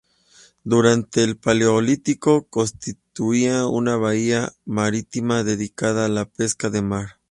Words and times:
Durante 0.63 1.23
el 1.23 1.37
paleolítico 1.37 2.47
constituía 2.49 3.67
una 3.67 3.97
bahía 3.97 4.51
marítima 4.65 5.43
dedicada 5.43 6.05
a 6.05 6.09
la 6.09 6.25
pesca 6.25 6.71
de 6.71 6.81
mar. 6.81 7.17